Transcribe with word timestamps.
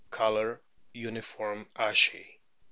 Colour 0.09 0.61
uniform 0.95 1.69
ashy. 1.75 2.41